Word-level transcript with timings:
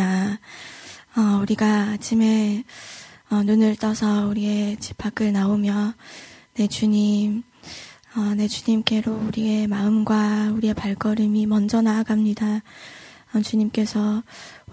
감사합니다. 0.00 0.38
어, 1.16 1.40
우리가 1.42 1.66
아침에 1.92 2.64
어, 3.30 3.42
눈을 3.42 3.76
떠서 3.76 4.26
우리의 4.26 4.78
집 4.78 4.96
밖을 4.96 5.32
나오며 5.32 5.94
내 6.54 6.66
주님, 6.66 7.42
어, 8.16 8.34
내 8.34 8.48
주님께로 8.48 9.12
우리의 9.28 9.66
마음과 9.66 10.52
우리의 10.52 10.74
발걸음이 10.74 11.46
먼저 11.46 11.82
나아갑니다. 11.82 12.62
어, 13.34 13.40
주님께서 13.40 14.22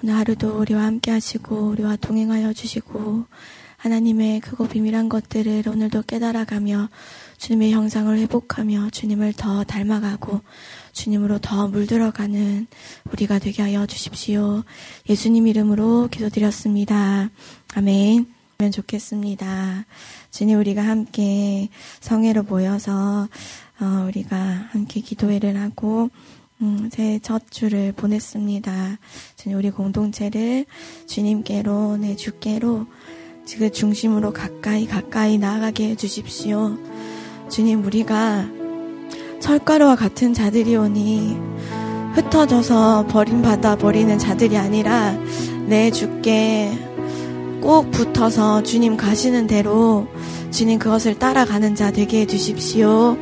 오늘 0.01 0.15
하루도 0.15 0.59
우리와 0.59 0.83
함께 0.83 1.11
하시고 1.11 1.69
우리와 1.69 1.97
동행하여 1.97 2.53
주시고 2.53 3.25
하나님의 3.77 4.39
크고 4.39 4.67
비밀한 4.67 5.07
것들을 5.07 5.63
오늘도 5.67 6.03
깨달아가며 6.03 6.89
주님의 7.37 7.71
형상을 7.71 8.17
회복하며 8.17 8.89
주님을 8.89 9.33
더 9.33 9.63
닮아가고 9.63 10.41
주님으로 10.93 11.37
더 11.39 11.67
물들어가는 11.67 12.65
우리가 13.11 13.37
되게 13.37 13.61
하여 13.61 13.85
주십시오. 13.85 14.63
예수님 15.07 15.45
이름으로 15.47 16.09
기도드렸습니다. 16.11 17.29
아멘. 17.75 18.25
면 18.57 18.71
좋겠습니다. 18.71 19.85
주님 20.31 20.57
우리가 20.59 20.81
함께 20.81 21.69
성회로 21.99 22.43
모여서 22.43 23.27
어, 23.79 24.05
우리가 24.07 24.69
함께 24.71 25.01
기도회를 25.01 25.55
하고 25.55 26.09
음, 26.61 26.89
제 26.91 27.19
첫 27.21 27.51
주를 27.51 27.91
보냈습니다. 27.91 28.97
주님 29.35 29.57
우리 29.59 29.69
공동체를 29.69 30.65
주님께로 31.05 31.97
내 31.97 32.15
주께로 32.15 32.87
그 33.55 33.71
중심으로 33.71 34.33
가까이 34.33 34.85
가까이 34.85 35.37
나아가게 35.37 35.89
해 35.89 35.95
주십시오. 35.95 36.77
주님 37.49 37.85
우리가 37.85 38.45
철가루와 39.39 39.95
같은 39.95 40.33
자들이오니 40.33 41.37
흩어져서 42.13 43.07
버림받아 43.07 43.77
버리는 43.77 44.17
자들이 44.17 44.57
아니라 44.57 45.15
내 45.67 45.91
주께 45.91 46.77
꼭 47.61 47.91
붙어서 47.91 48.63
주님 48.63 48.97
가시는 48.97 49.47
대로 49.47 50.07
주님 50.51 50.79
그것을 50.79 51.19
따라가는 51.19 51.75
자 51.75 51.91
되게 51.91 52.21
해주십시오. 52.21 53.17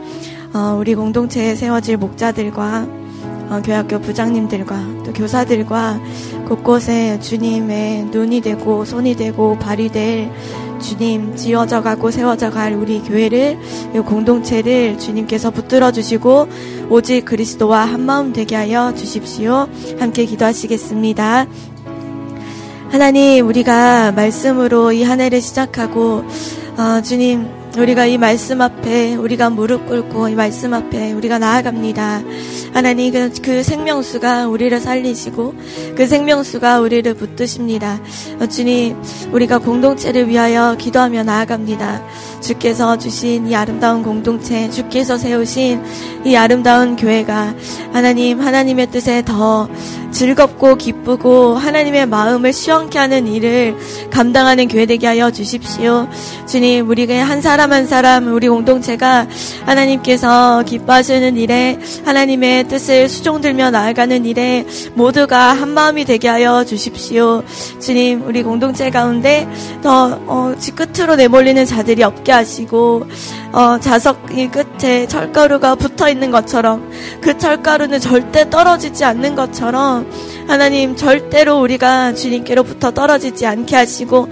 어, 0.54 0.78
우리 0.80 0.96
공동체에 0.96 1.56
세워질 1.56 1.98
목자들과 1.98 2.88
어, 3.50 3.62
교학교 3.64 4.00
부장님들과 4.00 5.04
또 5.06 5.14
교사들과 5.14 6.00
곳곳에 6.48 7.20
주님의 7.20 8.06
눈이 8.06 8.42
되고 8.42 8.86
손이 8.86 9.16
되고 9.16 9.58
발이 9.58 9.90
될 9.90 10.32
주님 10.80 11.36
지어져 11.36 11.82
가고 11.82 12.12
세워져 12.12 12.52
갈 12.52 12.74
우리 12.74 13.00
교회를 13.02 13.58
공동체를 14.06 15.00
주님께서 15.00 15.50
붙들어 15.52 15.92
주시고 15.92 16.48
오직 16.90 17.26
그리스도와 17.26 17.86
한 17.86 18.02
마음 18.02 18.34
되게 18.34 18.56
하여 18.56 18.94
주십시오. 18.94 19.68
함께 20.00 20.26
기도하시겠습니다. 20.26 21.48
하나님 22.92 23.48
우리가 23.48 24.12
말씀으로 24.12 24.92
이 24.92 25.04
한 25.04 25.22
해를 25.22 25.42
시작하고 25.42 26.24
어, 26.78 27.02
주님 27.02 27.48
우리가 27.78 28.06
이 28.06 28.18
말씀 28.18 28.62
앞에 28.62 29.16
우리가 29.16 29.50
무릎 29.50 29.86
꿇고 29.88 30.30
이 30.30 30.36
말씀 30.36 30.74
앞에 30.74 31.12
우리가 31.12 31.40
나아갑니다. 31.40 32.22
하나님 32.74 33.12
그, 33.12 33.32
그 33.42 33.64
생명수가 33.64 34.48
우리를 34.48 34.80
살리시고 34.80 35.54
그 35.96 36.08
생명수가 36.08 36.80
우리를 36.80 37.14
붙드십니다. 37.16 38.00
어, 38.40 38.48
주님 38.48 38.96
우리가 39.34 39.58
공동체를 39.60 40.30
위하여 40.30 40.76
기도하며 40.78 41.24
나아갑니다. 41.24 42.02
주께서 42.42 42.98
주신 42.98 43.48
이 43.48 43.56
아름다운 43.56 44.04
공동체, 44.04 44.70
주께서 44.70 45.18
세우신 45.18 45.84
이 46.26 46.36
아름다운 46.36 46.96
교회가 46.96 47.56
하나님 47.92 48.40
하나님의 48.40 48.92
뜻에 48.92 49.24
더 49.26 49.68
즐겁고 50.16 50.76
기쁘고 50.76 51.56
하나님의 51.56 52.06
마음을 52.06 52.54
시원케 52.54 52.98
하는 52.98 53.28
일을 53.28 53.76
감당하는 54.10 54.70
교회 54.70 54.86
되게 54.86 55.08
하여 55.08 55.30
주십시오. 55.30 56.08
주님, 56.48 56.90
우리가 56.90 57.16
한 57.16 57.42
사람 57.42 57.74
한 57.74 57.86
사람 57.86 58.34
우리 58.34 58.48
공동체가 58.48 59.28
하나님께서 59.66 60.64
기뻐하시는 60.66 61.36
일에 61.36 61.78
하나님의 62.06 62.70
뜻을 62.70 63.10
수종들며 63.10 63.72
나아가는 63.72 64.26
일에 64.26 64.66
모두가 64.94 65.52
한 65.52 65.72
마음이 65.72 66.06
되게 66.06 66.30
하여 66.30 66.64
주십시오. 66.64 67.44
주님, 67.82 68.26
우리 68.26 68.42
공동체 68.42 68.90
가운데 68.90 69.46
더 69.84 70.18
어, 70.28 70.56
끝으로 70.76 71.18
내몰리는 71.18 71.66
자들이 71.66 72.04
없게 72.04 72.32
하시고 72.32 73.06
어, 73.56 73.80
자석이 73.80 74.50
끝에 74.50 75.08
철가루가 75.08 75.76
붙어 75.76 76.10
있는 76.10 76.30
것처럼 76.30 76.92
그 77.22 77.38
철가루는 77.38 78.02
절대 78.02 78.50
떨어지지 78.50 79.06
않는 79.06 79.34
것처럼 79.36 80.06
하나님 80.46 80.98
절대로 80.98 81.62
우리가 81.62 82.14
주님께로부터 82.16 82.92
떨어지지 82.92 83.46
않게 83.46 83.78
하시고 83.78 84.28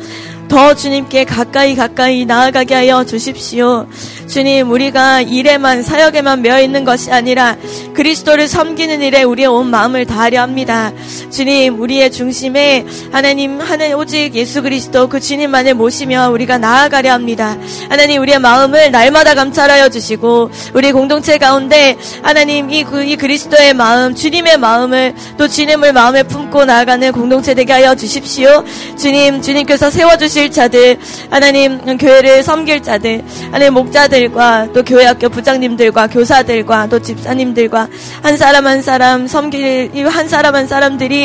더 0.49 0.75
주님께 0.75 1.23
가까이 1.23 1.73
가까이 1.73 2.25
나아가게 2.25 2.75
하여 2.75 3.05
주십시오. 3.05 3.87
주님, 4.27 4.69
우리가 4.69 5.21
일에만 5.21 5.83
사역에만 5.83 6.41
매여 6.41 6.61
있는 6.61 6.83
것이 6.83 7.11
아니라 7.11 7.55
그리스도를 7.93 8.47
섬기는 8.47 9.01
일에 9.01 9.23
우리의 9.23 9.47
온 9.47 9.71
마음을 9.71 10.05
다하려 10.05 10.41
합니다. 10.41 10.91
주님, 11.33 11.81
우리의 11.81 12.11
중심에 12.11 12.85
하나님 13.11 13.59
하는 13.59 13.95
오직 13.95 14.35
예수 14.35 14.61
그리스도 14.61 15.09
그 15.09 15.19
주님만을 15.19 15.73
모시며 15.73 16.29
우리가 16.29 16.57
나아가려 16.57 17.11
합니다. 17.11 17.57
하나님, 17.89 18.21
우리의 18.21 18.39
마음을 18.39 18.91
날마다 18.91 19.35
감찰하여 19.35 19.89
주시고 19.89 20.51
우리 20.73 20.91
공동체 20.91 21.37
가운데 21.37 21.97
하나님 22.21 22.69
이, 22.69 22.83
그, 22.83 23.03
이 23.03 23.17
그리스도의 23.17 23.73
마음, 23.73 24.15
주님의 24.15 24.57
마음을 24.57 25.13
또 25.37 25.47
주님을 25.47 25.91
마음에 25.91 26.23
품고 26.23 26.65
나아가는 26.65 27.11
공동체 27.11 27.53
되게 27.53 27.73
하여 27.73 27.95
주십시오. 27.95 28.63
주님, 28.97 29.41
주님께서 29.41 29.89
세워 29.89 30.17
주실 30.17 30.51
자들, 30.51 30.97
하나님 31.29 31.97
교회를 31.97 32.43
섬길 32.43 32.83
자들, 32.83 33.23
하나님 33.51 33.73
목자들 33.73 34.13
목사들과 34.13 34.67
또 34.73 34.83
교회 34.83 35.05
학교 35.05 35.29
부장님들과 35.29 36.07
교사들과 36.07 36.87
또 36.87 37.01
집사님들과 37.01 37.87
한 38.21 38.37
사람 38.37 38.67
한 38.67 38.81
사람 38.81 39.27
섬길 39.27 39.91
한 40.07 40.27
사람 40.27 40.55
한 40.55 40.67
사람들이 40.67 41.22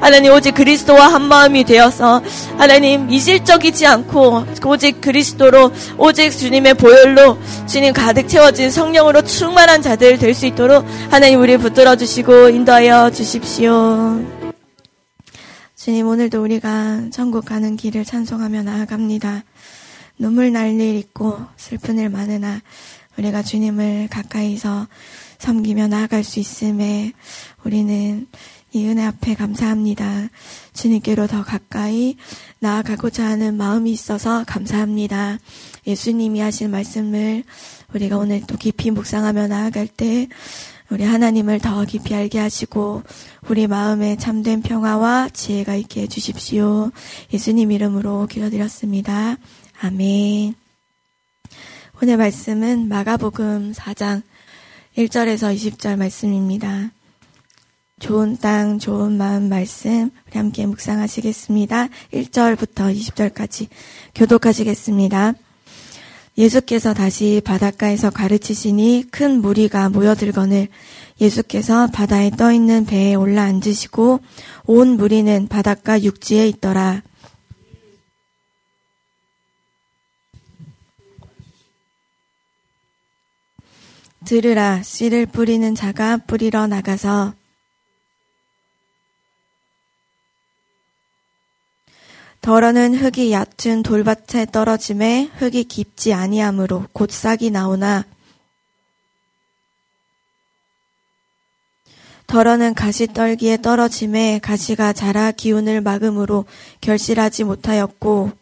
하나님 0.00 0.32
오직 0.32 0.54
그리스도와 0.54 1.12
한 1.12 1.22
마음이 1.22 1.64
되어서 1.64 2.22
하나님 2.56 3.10
이질적이지 3.10 3.86
않고 3.86 4.44
오직 4.66 5.00
그리스도로 5.00 5.72
오직 5.98 6.30
주님의 6.30 6.74
보혈로 6.74 7.38
주님 7.66 7.92
가득 7.92 8.28
채워진 8.28 8.70
성령으로 8.70 9.22
충만한 9.22 9.82
자들 9.82 10.18
될 10.18 10.34
수 10.34 10.46
있도록 10.46 10.86
하나님 11.10 11.40
우리 11.40 11.56
붙들어 11.56 11.96
주시고 11.96 12.50
인도하여 12.50 13.10
주십시오. 13.10 14.20
주님 15.76 16.06
오늘도 16.06 16.42
우리가 16.42 17.04
천국 17.12 17.44
가는 17.46 17.76
길을 17.76 18.04
찬송하며 18.04 18.62
나아갑니다. 18.62 19.44
눈물 20.18 20.52
날 20.52 20.68
일 20.78 20.96
있고 20.96 21.38
슬픈 21.56 21.98
일 21.98 22.10
많으나 22.10 22.60
우리가 23.18 23.42
주님을 23.42 24.08
가까이서 24.10 24.86
섬기며 25.38 25.88
나아갈 25.88 26.22
수 26.22 26.38
있음에 26.38 27.12
우리는 27.64 28.26
이 28.72 28.86
은혜 28.86 29.04
앞에 29.04 29.34
감사합니다. 29.34 30.28
주님께로 30.72 31.26
더 31.26 31.42
가까이 31.42 32.16
나아가고자 32.60 33.24
하는 33.24 33.56
마음이 33.56 33.90
있어서 33.90 34.44
감사합니다. 34.46 35.38
예수님이 35.86 36.40
하신 36.40 36.70
말씀을 36.70 37.42
우리가 37.94 38.16
오늘 38.16 38.42
또 38.46 38.56
깊이 38.56 38.90
묵상하며 38.90 39.48
나아갈 39.48 39.88
때 39.88 40.28
우리 40.88 41.04
하나님을 41.04 41.60
더 41.60 41.84
깊이 41.84 42.14
알게 42.14 42.38
하시고 42.38 43.02
우리 43.48 43.66
마음에 43.66 44.16
참된 44.16 44.60
평화와 44.62 45.30
지혜가 45.32 45.74
있게 45.76 46.02
해주십시오. 46.02 46.90
예수님 47.32 47.72
이름으로 47.72 48.26
기도드렸습니다. 48.26 49.36
아멘. 49.80 50.54
오늘 52.02 52.16
말씀은 52.16 52.88
마가복음 52.88 53.72
4장 53.72 54.22
1절에서 54.96 55.54
20절 55.54 55.96
말씀입니다. 55.96 56.90
좋은 58.00 58.38
땅, 58.38 58.78
좋은 58.78 59.12
마음 59.12 59.50
말씀 59.50 60.10
우리 60.26 60.38
함께 60.38 60.64
묵상하시겠습니다. 60.64 61.88
1절부터 62.14 62.96
20절까지 62.96 63.68
교독하시겠습니다. 64.14 65.34
예수께서 66.38 66.94
다시 66.94 67.42
바닷가에서 67.44 68.08
가르치시니 68.08 69.08
큰 69.10 69.42
무리가 69.42 69.90
모여들거늘 69.90 70.68
예수께서 71.20 71.88
바다에 71.88 72.30
떠 72.30 72.52
있는 72.52 72.86
배에 72.86 73.14
올라 73.14 73.42
앉으시고 73.42 74.20
온 74.64 74.88
무리는 74.96 75.46
바닷가 75.46 76.02
육지에 76.02 76.48
있더라. 76.48 77.02
들으라 84.24 84.82
씨를 84.82 85.26
뿌리는 85.26 85.74
자가 85.74 86.16
뿌리러 86.16 86.66
나가서 86.66 87.34
덜어는 92.40 92.94
흙이 92.94 93.32
얕은 93.32 93.82
돌밭에 93.82 94.46
떨어짐에 94.46 95.30
흙이 95.36 95.64
깊지 95.64 96.14
아니하므로 96.14 96.86
곧 96.92 97.10
싹이 97.10 97.50
나오나 97.50 98.06
덜어는 102.26 102.74
가시 102.74 103.08
떨기에 103.08 103.58
떨어짐에 103.60 104.38
가시가 104.42 104.92
자라 104.92 105.32
기운을 105.32 105.80
막음으로 105.80 106.46
결실하지 106.80 107.44
못하였고 107.44 108.32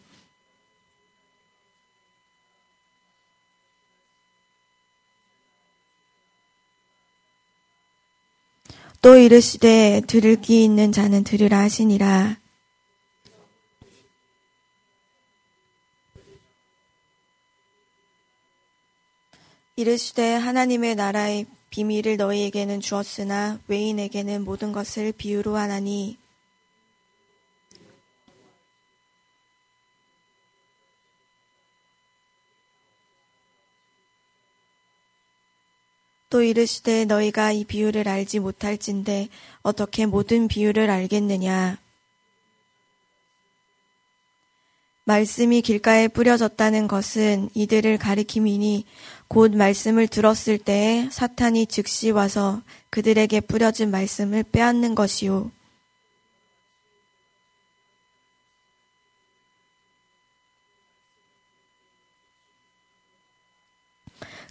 또 9.01 9.17
이르시되 9.17 10.01
들을 10.07 10.35
귀 10.41 10.63
있는 10.63 10.91
자는 10.91 11.23
들으라 11.23 11.59
하시니라. 11.59 12.37
이르시되 19.79 20.33
하나님의 20.33 20.95
나라의 20.95 21.45
비밀을 21.69 22.17
너희에게는 22.17 22.81
주었으나 22.81 23.61
외인에게는 23.69 24.43
모든 24.43 24.73
것을 24.73 25.13
비유로 25.13 25.55
하나니. 25.55 26.17
또 36.29 36.43
이르시되 36.43 37.05
너희가 37.05 37.53
이 37.53 37.63
비유를 37.63 38.09
알지 38.09 38.39
못할진데 38.39 39.29
어떻게 39.61 40.05
모든 40.05 40.49
비유를 40.49 40.89
알겠느냐 40.89 41.77
말씀이 45.09 45.63
길가에 45.63 46.07
뿌려졌다는 46.07 46.87
것은 46.87 47.49
이들을 47.55 47.97
가리킴이니 47.97 48.85
곧 49.27 49.55
말씀을 49.55 50.07
들었을 50.07 50.59
때에 50.59 51.09
사탄이 51.11 51.65
즉시 51.65 52.11
와서 52.11 52.61
그들에게 52.91 53.39
뿌려진 53.39 53.89
말씀을 53.89 54.43
빼앗는 54.43 54.93
것이요. 54.93 55.49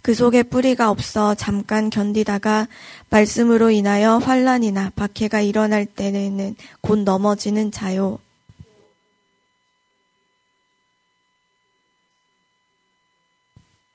그 0.01 0.13
속에 0.13 0.43
뿌리가 0.43 0.91
없어 0.91 1.35
잠깐 1.35 1.89
견디다가 1.89 2.67
말씀으로 3.09 3.69
인하여 3.69 4.17
환란이나 4.17 4.91
박해가 4.97 5.39
일어날 5.39 5.85
때는 5.85 6.57
곧 6.81 6.99
넘어지는 6.99 7.71
자요. 7.71 8.19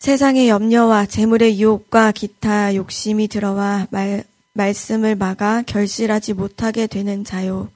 세상의 0.05 0.51
염려와 0.51 1.07
재물의 1.07 1.59
유혹과 1.59 2.13
기타 2.13 2.75
욕심이 2.75 3.27
들어와 3.27 3.87
말, 3.91 4.23
말씀을 4.53 5.17
막아 5.17 5.63
결실하지 5.63 6.35
못하게 6.35 6.87
되는 6.87 7.25
자요. 7.25 7.71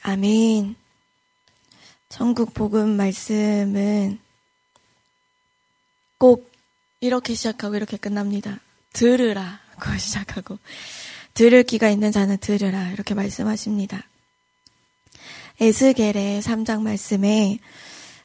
아멘. 0.00 0.74
천국 2.08 2.54
복음 2.54 2.96
말씀은 2.96 4.18
꼭 6.16 6.50
이렇게 7.00 7.34
시작하고 7.34 7.76
이렇게 7.76 7.98
끝납니다. 7.98 8.58
들으라고 8.94 9.98
시작하고 10.00 10.58
들을 11.38 11.62
기가 11.62 11.88
있는 11.88 12.10
자는 12.10 12.36
들으라 12.38 12.90
이렇게 12.90 13.14
말씀하십니다. 13.14 14.02
에스겔의 15.60 16.42
3장 16.42 16.82
말씀에 16.82 17.60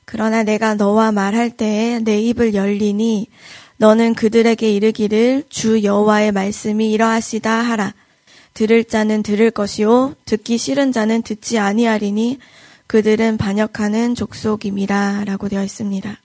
그러나 0.03 0.41
내가 0.41 0.73
너와 0.73 1.11
말할 1.11 1.51
때에 1.51 1.99
내 1.99 2.19
입을 2.19 2.55
열리니 2.55 3.27
너는 3.77 4.15
그들에게 4.15 4.67
이르기를 4.67 5.43
주 5.49 5.83
여호와의 5.83 6.31
말씀이 6.31 6.91
이러하시다 6.91 7.51
하라. 7.51 7.93
들을 8.55 8.83
자는 8.83 9.21
들을 9.21 9.51
것이요 9.51 10.15
듣기 10.25 10.57
싫은 10.57 10.91
자는 10.91 11.21
듣지 11.21 11.59
아니하리니 11.59 12.39
그들은 12.87 13.37
반역하는 13.37 14.15
족속임이라라고 14.15 15.49
되어 15.49 15.63
있습니다. 15.63 16.19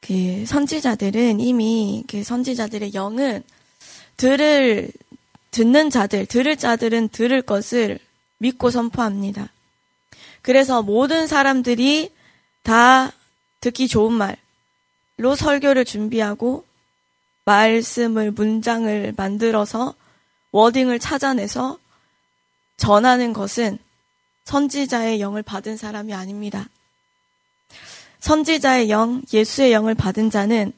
그 0.00 0.44
선지자들은 0.46 1.40
이미 1.40 2.04
그 2.06 2.24
선지자들의 2.24 2.94
영은 2.94 3.42
들을 4.16 4.90
듣는 5.56 5.88
자들, 5.88 6.26
들을 6.26 6.54
자들은 6.54 7.08
들을 7.08 7.40
것을 7.40 7.98
믿고 8.36 8.70
선포합니다. 8.70 9.48
그래서 10.42 10.82
모든 10.82 11.26
사람들이 11.26 12.12
다 12.62 13.10
듣기 13.60 13.88
좋은 13.88 14.12
말로 14.12 15.34
설교를 15.34 15.86
준비하고 15.86 16.66
말씀을, 17.46 18.32
문장을 18.32 19.14
만들어서 19.16 19.94
워딩을 20.50 20.98
찾아내서 20.98 21.78
전하는 22.76 23.32
것은 23.32 23.78
선지자의 24.44 25.22
영을 25.22 25.42
받은 25.42 25.78
사람이 25.78 26.12
아닙니다. 26.12 26.68
선지자의 28.20 28.90
영, 28.90 29.22
예수의 29.32 29.72
영을 29.72 29.94
받은 29.94 30.28
자는 30.28 30.74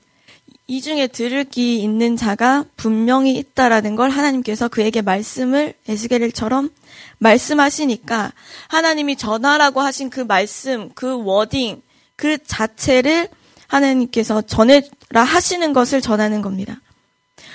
이 0.71 0.83
중에 0.83 1.07
들을 1.07 1.45
귀 1.45 1.81
있는 1.81 2.15
자가 2.15 2.67
분명히 2.77 3.37
있다라는 3.39 3.97
걸 3.97 4.11
하나님께서 4.11 4.69
그에게 4.69 5.01
말씀을 5.01 5.73
에스겔처럼 5.89 6.69
말씀하시니까 7.17 8.33
하나님이 8.69 9.17
전하라고 9.17 9.81
하신 9.81 10.11
그 10.11 10.21
말씀, 10.21 10.91
그 10.95 11.25
워딩, 11.25 11.81
그 12.17 12.37
자체를 12.45 13.29
하나님께서 13.67 14.43
전해라 14.43 15.25
하시는 15.25 15.73
것을 15.73 16.03
전하는 16.03 16.43
겁니다. 16.43 16.83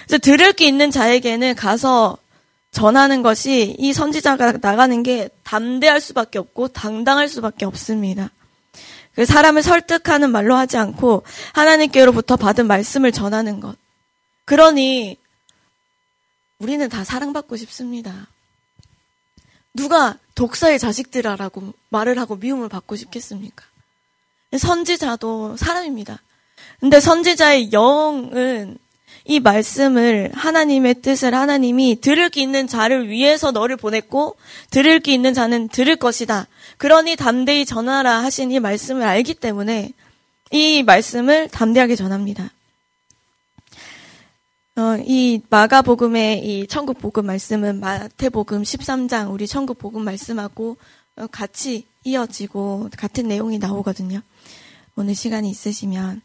그래서 0.07 0.17
들을 0.17 0.51
게 0.51 0.65
있는 0.67 0.89
자에게는 0.89 1.53
가서 1.53 2.17
전하는 2.71 3.21
것이 3.21 3.75
이 3.77 3.93
선지자가 3.93 4.53
나가는 4.53 5.03
게 5.03 5.29
담대할 5.43 6.01
수밖에 6.01 6.39
없고 6.39 6.69
당당할 6.69 7.29
수밖에 7.29 7.65
없습니다. 7.65 8.31
그 9.15 9.25
사람을 9.25 9.61
설득하는 9.61 10.31
말로 10.31 10.55
하지 10.55 10.77
않고 10.77 11.23
하나님께로부터 11.53 12.35
받은 12.35 12.67
말씀을 12.67 13.11
전하는 13.11 13.59
것. 13.59 13.75
그러니 14.45 15.17
우리는 16.59 16.87
다 16.89 17.03
사랑받고 17.03 17.57
싶습니다. 17.57 18.27
누가 19.73 20.17
독사의 20.35 20.79
자식들아라고 20.79 21.73
말을 21.89 22.19
하고 22.19 22.35
미움을 22.35 22.69
받고 22.69 22.95
싶겠습니까? 22.95 23.65
선지자도 24.57 25.57
사람입니다. 25.57 26.21
근데 26.79 26.99
선지자의 26.99 27.71
영은 27.71 28.77
이 29.25 29.39
말씀을 29.39 30.31
하나님의 30.33 30.95
뜻을 30.95 31.33
하나님이 31.33 32.01
들을 32.01 32.29
기 32.29 32.41
있는 32.41 32.67
자를 32.67 33.07
위해서 33.09 33.51
너를 33.51 33.77
보냈고 33.77 34.35
들을 34.69 34.99
기 34.99 35.13
있는 35.13 35.33
자는 35.33 35.69
들을 35.69 35.95
것이다. 35.95 36.47
그러니 36.77 37.15
담대히 37.15 37.65
전하라 37.65 38.23
하신 38.23 38.51
이 38.51 38.59
말씀을 38.59 39.03
알기 39.03 39.35
때문에 39.35 39.91
이 40.51 40.83
말씀을 40.83 41.47
담대하게 41.49 41.95
전합니다. 41.95 42.51
어, 44.75 44.97
이 45.05 45.39
마가복음의 45.49 46.45
이 46.45 46.67
천국 46.67 46.97
복음 46.99 47.27
말씀은 47.27 47.79
마태복음 47.79 48.63
13장 48.63 49.31
우리 49.31 49.47
천국 49.47 49.77
복음 49.77 50.03
말씀하고 50.03 50.77
어, 51.15 51.27
같이 51.27 51.85
이어지고 52.03 52.89
같은 52.97 53.27
내용이 53.27 53.59
나오거든요. 53.59 54.21
오늘 54.95 55.15
시간이 55.15 55.49
있으시면 55.49 56.21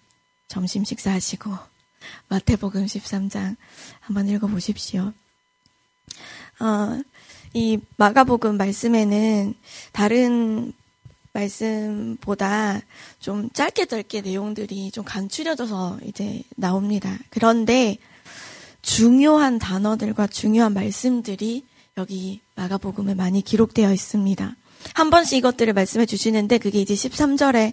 점심 0.49 0.85
식사하시고 0.85 1.78
마태복음 2.29 2.87
13장 2.87 3.57
한번 4.01 4.29
읽어보십시오. 4.29 5.13
어, 6.61 7.03
이 7.55 7.79
마가복음 7.97 8.57
말씀에는 8.57 9.55
다른 9.93 10.73
말씀보다 11.33 12.81
좀 13.21 13.49
짧게 13.51 13.87
짧게 13.87 14.23
내용들이 14.23 14.91
좀 14.91 15.05
간추려져서 15.05 16.01
이제 16.05 16.43
나옵니다. 16.57 17.17
그런데 17.31 17.99
중요한 18.83 19.59
단어들과 19.59 20.27
중요한 20.27 20.75
말씀들이 20.75 21.65
여기 21.97 22.41
마가복음에 22.55 23.15
많이 23.15 23.43
기록되어 23.43 23.93
있습니다. 23.93 24.57
한 24.95 25.11
번씩 25.11 25.39
이것들을 25.39 25.73
말씀해 25.73 26.07
주시는데 26.07 26.59
그게 26.59 26.81
이제 26.81 26.95
13절의 26.95 27.73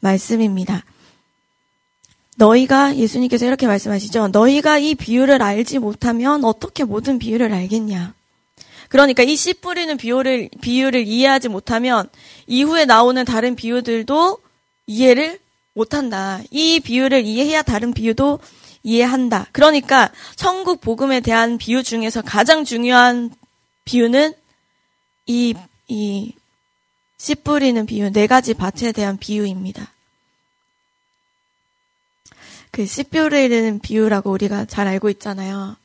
말씀입니다. 0.00 0.84
너희가 2.36 2.96
예수님께서 2.96 3.46
이렇게 3.46 3.66
말씀하시죠. 3.66 4.28
너희가 4.28 4.78
이 4.78 4.94
비유를 4.94 5.42
알지 5.42 5.78
못하면 5.78 6.44
어떻게 6.44 6.84
모든 6.84 7.18
비유를 7.18 7.52
알겠냐? 7.52 8.14
그러니까 8.88 9.22
이 9.22 9.36
씨 9.36 9.54
뿌리는 9.54 9.96
비유를 9.96 10.50
비유를 10.60 11.06
이해하지 11.06 11.48
못하면 11.48 12.08
이후에 12.46 12.84
나오는 12.84 13.24
다른 13.24 13.54
비유들도 13.56 14.38
이해를 14.86 15.38
못한다. 15.74 16.40
이 16.50 16.80
비유를 16.80 17.24
이해해야 17.24 17.62
다른 17.62 17.94
비유도 17.94 18.40
이해한다. 18.82 19.46
그러니까 19.52 20.10
천국 20.36 20.80
복음에 20.80 21.20
대한 21.20 21.56
비유 21.56 21.82
중에서 21.82 22.20
가장 22.22 22.64
중요한 22.64 23.30
비유는 23.84 24.34
이, 25.26 25.54
이, 25.88 26.34
씨 27.16 27.34
뿌리는 27.36 27.86
비유, 27.86 28.10
네 28.10 28.26
가지 28.26 28.54
밭에 28.54 28.92
대한 28.92 29.16
비유입니다. 29.16 29.91
씨 32.86 33.04
뿌리는 33.04 33.78
비유라고 33.80 34.30
우리가 34.30 34.64
잘 34.64 34.88
알고 34.88 35.10
있잖아요. 35.10 35.76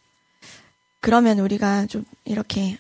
그러면 1.02 1.40
우리가 1.40 1.86
좀 1.88 2.06
이렇게 2.24 2.78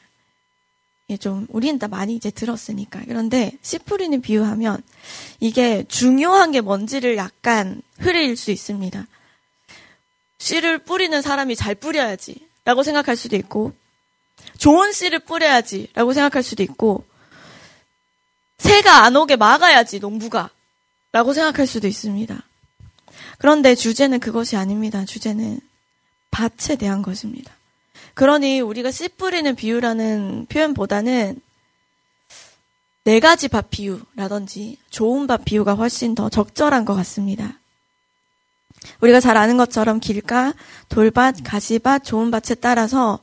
좀 1.19 1.45
우리는 1.49 1.77
다 1.77 1.87
많이 1.87 2.15
이제 2.15 2.31
들었으니까 2.31 3.01
그런데 3.05 3.51
씨 3.61 3.79
뿌리는 3.79 4.19
비유하면 4.21 4.81
이게 5.41 5.83
중요한 5.89 6.51
게 6.51 6.61
뭔지를 6.61 7.17
약간 7.17 7.81
흐릴 7.99 8.37
수 8.37 8.51
있습니다. 8.51 9.05
씨를 10.39 10.79
뿌리는 10.79 11.21
사람이 11.21 11.57
잘 11.57 11.75
뿌려야지라고 11.75 12.83
생각할 12.83 13.17
수도 13.17 13.35
있고 13.35 13.73
좋은 14.57 14.93
씨를 14.93 15.19
뿌려야지라고 15.19 16.13
생각할 16.13 16.43
수도 16.43 16.63
있고 16.63 17.03
새가 18.57 19.03
안 19.03 19.17
오게 19.17 19.35
막아야지 19.35 19.99
농부가 19.99 20.49
라고 21.11 21.33
생각할 21.33 21.67
수도 21.67 21.87
있습니다. 21.87 22.46
그런데 23.37 23.75
주제는 23.75 24.19
그것이 24.19 24.55
아닙니다. 24.57 25.05
주제는 25.05 25.59
밭에 26.31 26.75
대한 26.77 27.01
것입니다. 27.01 27.53
그러니 28.13 28.61
우리가 28.61 28.91
씨 28.91 29.09
뿌리는 29.09 29.55
비유라는 29.55 30.47
표현보다는 30.49 31.39
네 33.03 33.19
가지 33.19 33.47
밭 33.47 33.69
비유라든지 33.69 34.77
좋은 34.89 35.27
밭 35.27 35.45
비유가 35.45 35.75
훨씬 35.75 36.15
더 36.15 36.29
적절한 36.29 36.83
것 36.83 36.95
같습니다. 36.95 37.59
우리가 39.01 39.19
잘 39.19 39.37
아는 39.37 39.57
것처럼 39.57 39.99
길가, 39.99 40.53
돌밭, 40.89 41.43
가시밭, 41.43 42.03
좋은 42.03 42.31
밭에 42.31 42.55
따라서 42.55 43.19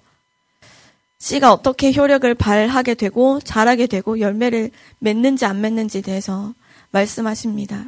씨가 1.18 1.52
어떻게 1.52 1.92
효력을 1.92 2.32
발하게 2.34 2.94
되고 2.94 3.40
자라게 3.40 3.86
되고 3.86 4.20
열매를 4.20 4.70
맺는지 4.98 5.44
안 5.46 5.60
맺는지에 5.60 6.02
대해서 6.02 6.54
말씀하십니다. 6.90 7.86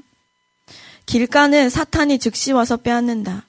길가는 1.07 1.71
사탄이 1.71 2.19
즉시 2.19 2.53
와서 2.53 2.77
빼앗는다. 2.77 3.45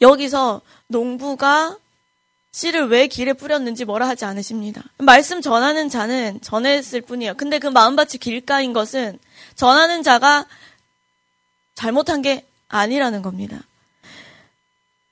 여기서 0.00 0.62
농부가 0.86 1.76
씨를 2.52 2.88
왜 2.88 3.06
길에 3.06 3.32
뿌렸는지 3.32 3.84
뭐라 3.84 4.08
하지 4.08 4.24
않으십니다. 4.24 4.82
말씀 4.98 5.40
전하는 5.40 5.88
자는 5.88 6.40
전했을 6.40 7.00
뿐이에요. 7.00 7.34
근데 7.34 7.58
그 7.58 7.68
마음밭이 7.68 8.18
길가인 8.20 8.72
것은 8.72 9.18
전하는 9.54 10.02
자가 10.02 10.46
잘못한 11.74 12.22
게 12.22 12.46
아니라는 12.68 13.22
겁니다. 13.22 13.60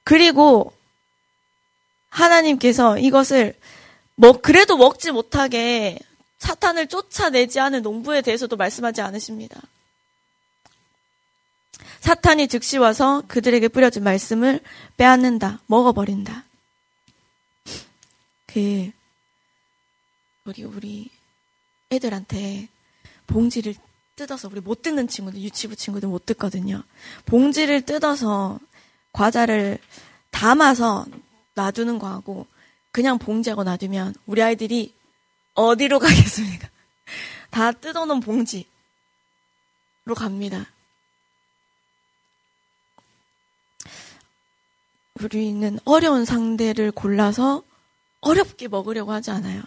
그리고 0.03 0.73
하나님께서 2.09 2.99
이것을 2.99 3.55
뭐 4.15 4.33
그래도 4.41 4.77
먹지 4.77 5.13
못하게 5.13 5.99
사탄을 6.39 6.89
쫓아내지 6.89 7.61
않은 7.61 7.83
농부에 7.83 8.23
대해서도 8.23 8.57
말씀하지 8.57 9.01
않으십니다. 9.01 9.61
사탄이 12.01 12.49
즉시 12.49 12.79
와서 12.79 13.23
그들에게 13.29 13.69
뿌려준 13.69 14.05
말씀을 14.05 14.61
빼앗는다, 14.97 15.61
먹어버린다. 15.67 16.45
그 18.47 18.91
우리 20.45 20.65
우리 20.65 21.11
애들한테 21.91 22.69
봉지를 23.27 23.75
뜯어서 24.17 24.49
우리 24.51 24.61
못 24.61 24.83
듣는 24.83 25.07
친구들 25.07 25.41
유치부 25.41 25.77
친구들 25.77 26.09
못 26.09 26.27
듣거든요. 26.27 26.83
봉지를 27.27 27.83
뜯어서 27.83 28.59
과자를 29.13 29.79
담아서 30.31 31.07
놔두는 31.55 31.99
거하고 31.99 32.47
그냥 32.91 33.19
봉지하고 33.19 33.65
놔두면 33.65 34.15
우리 34.27 34.43
아이들이 34.43 34.95
어디로 35.55 35.99
가겠습니까? 35.99 36.69
다 37.51 37.73
뜯어놓은 37.73 38.21
봉지로 38.21 38.65
갑니다. 40.17 40.67
우리는 45.23 45.79
어려운 45.85 46.25
상대를 46.25 46.93
골라서 46.93 47.63
어렵게 48.21 48.69
먹으려고 48.69 49.13
하지 49.13 49.31
않아요. 49.31 49.63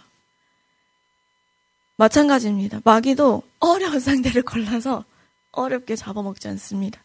마찬가지입니다. 1.96 2.80
마귀도 2.84 3.42
어려운 3.60 3.98
상대를 4.00 4.42
골라서 4.42 5.04
어렵게 5.52 5.96
잡아먹지 5.96 6.48
않습니다. 6.48 7.02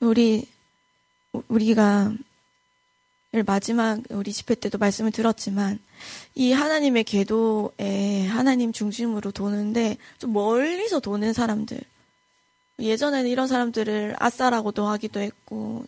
우리, 0.00 0.48
우리가 1.48 2.12
마지막 3.46 4.00
우리 4.10 4.32
집회 4.32 4.54
때도 4.54 4.78
말씀을 4.78 5.12
들었지만 5.12 5.78
이 6.34 6.52
하나님의 6.52 7.04
궤도에 7.04 8.26
하나님 8.26 8.72
중심으로 8.72 9.30
도는데 9.30 9.98
좀 10.18 10.32
멀리서 10.32 11.00
도는 11.00 11.32
사람들 11.32 11.80
예전에는 12.80 13.30
이런 13.30 13.46
사람들을 13.46 14.16
아싸라고도 14.18 14.86
하기도 14.86 15.20
했고 15.20 15.84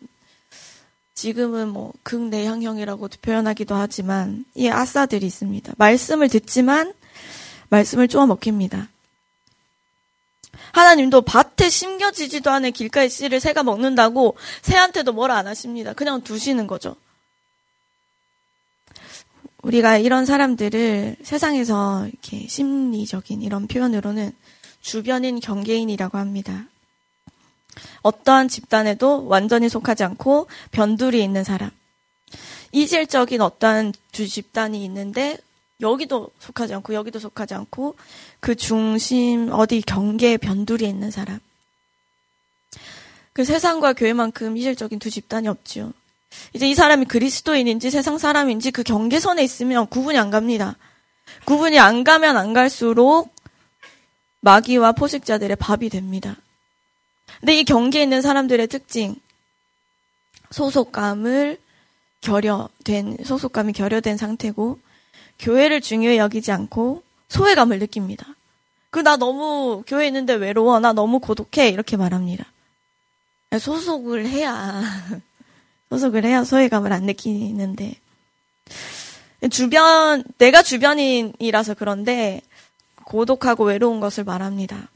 지금은 1.14 1.68
뭐 1.68 1.92
극내향형이라고 2.02 3.08
표현하기도 3.20 3.74
하지만 3.74 4.44
이 4.54 4.68
아싸들이 4.68 5.26
있습니다. 5.26 5.74
말씀을 5.76 6.28
듣지만 6.28 6.92
말씀을 7.68 8.08
쪼아 8.08 8.26
먹힙니다. 8.26 8.88
하나님도 10.72 11.22
밭에 11.22 11.68
심겨지지도 11.68 12.50
않은 12.50 12.72
길가의 12.72 13.10
씨를 13.10 13.40
새가 13.40 13.62
먹는다고 13.62 14.36
새한테도 14.62 15.12
뭐라 15.12 15.36
안 15.36 15.46
하십니다. 15.46 15.92
그냥 15.92 16.22
두시는 16.22 16.66
거죠. 16.66 16.96
우리가 19.62 19.98
이런 19.98 20.26
사람들을 20.26 21.16
세상에서 21.22 22.08
이렇게 22.08 22.48
심리적인 22.48 23.42
이런 23.42 23.68
표현으로는 23.68 24.32
주변인 24.80 25.38
경계인이라고 25.38 26.18
합니다. 26.18 26.66
어떠한 28.02 28.48
집단에도 28.48 29.26
완전히 29.26 29.68
속하지 29.68 30.04
않고 30.04 30.46
변두리 30.70 31.22
있는 31.22 31.44
사람. 31.44 31.70
이질적인 32.72 33.40
어떠한 33.40 33.92
주 34.12 34.26
집단이 34.26 34.84
있는데 34.84 35.38
여기도 35.80 36.30
속하지 36.38 36.74
않고 36.74 36.94
여기도 36.94 37.18
속하지 37.18 37.54
않고 37.54 37.96
그 38.40 38.54
중심 38.54 39.50
어디 39.52 39.82
경계에 39.82 40.36
변두리 40.36 40.86
있는 40.86 41.10
사람. 41.10 41.40
그 43.32 43.44
세상과 43.44 43.94
교회만큼 43.94 44.56
이질적인 44.56 44.98
두 44.98 45.10
집단이 45.10 45.48
없지요. 45.48 45.92
이제 46.54 46.68
이 46.68 46.74
사람이 46.74 47.06
그리스도인인지 47.06 47.90
세상 47.90 48.18
사람인지 48.18 48.70
그 48.70 48.82
경계선에 48.82 49.42
있으면 49.42 49.86
구분이 49.86 50.18
안 50.18 50.30
갑니다. 50.30 50.76
구분이 51.44 51.78
안 51.78 52.04
가면 52.04 52.36
안 52.36 52.52
갈수록 52.52 53.34
마귀와 54.40 54.92
포식자들의 54.92 55.56
밥이 55.56 55.88
됩니다. 55.88 56.36
근데 57.40 57.58
이 57.58 57.64
경계에 57.64 58.02
있는 58.02 58.22
사람들의 58.22 58.66
특징, 58.68 59.16
소속감을 60.50 61.58
결여된, 62.20 63.18
소속감이 63.24 63.72
결여된 63.72 64.16
상태고, 64.16 64.78
교회를 65.38 65.80
중요히 65.80 66.18
여기지 66.18 66.52
않고 66.52 67.02
소외감을 67.28 67.78
느낍니다. 67.78 68.26
그, 68.90 69.00
나 69.00 69.16
너무 69.16 69.82
교회에 69.86 70.08
있는데 70.08 70.34
외로워. 70.34 70.78
나 70.78 70.92
너무 70.92 71.18
고독해. 71.18 71.70
이렇게 71.70 71.96
말합니다. 71.96 72.44
소속을 73.58 74.26
해야, 74.26 74.82
소속을 75.90 76.24
해야 76.24 76.44
소외감을 76.44 76.92
안 76.92 77.04
느끼는데. 77.04 77.94
주변, 79.50 80.22
내가 80.38 80.62
주변인이라서 80.62 81.74
그런데 81.74 82.42
고독하고 83.04 83.64
외로운 83.64 83.98
것을 83.98 84.24
말합니다. 84.24 84.88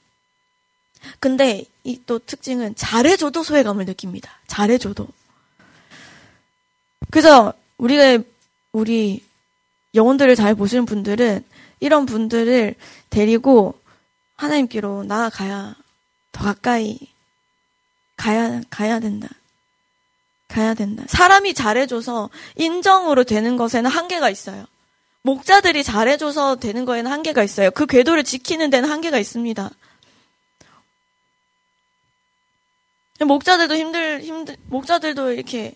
근데 1.20 1.64
이 1.84 2.00
또 2.06 2.18
특징은 2.18 2.74
잘해줘도 2.76 3.42
소외감을 3.42 3.84
느낍니다. 3.84 4.38
잘해줘도. 4.46 5.08
그래서 7.10 7.52
우리가 7.78 8.22
우리 8.72 9.24
영혼들을 9.94 10.34
잘 10.36 10.54
보시는 10.54 10.84
분들은 10.84 11.44
이런 11.80 12.06
분들을 12.06 12.74
데리고 13.10 13.78
하나님께로 14.36 15.04
나아가야 15.04 15.74
더 16.32 16.44
가까이 16.44 16.98
가야 18.16 18.62
가야 18.70 19.00
된다. 19.00 19.28
가야 20.48 20.74
된다. 20.74 21.04
사람이 21.08 21.54
잘해줘서 21.54 22.30
인정으로 22.56 23.24
되는 23.24 23.56
것에는 23.56 23.90
한계가 23.90 24.30
있어요. 24.30 24.66
목자들이 25.22 25.82
잘해줘서 25.82 26.56
되는 26.56 26.84
거에는 26.84 27.10
한계가 27.10 27.42
있어요. 27.42 27.70
그 27.72 27.86
궤도를 27.86 28.22
지키는 28.22 28.70
데는 28.70 28.88
한계가 28.88 29.18
있습니다. 29.18 29.70
목자들도 33.25 33.75
힘들, 33.76 34.20
힘들, 34.23 34.56
목자들도 34.66 35.32
이렇게 35.32 35.75